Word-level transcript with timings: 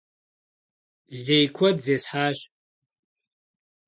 Лей 1.23 1.45
куэд 1.55 1.77
зесхьащ. 1.85 2.39